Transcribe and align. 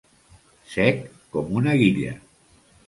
Sec 0.77 1.05
com 1.37 1.55
una 1.63 1.79
guilla. 1.85 2.19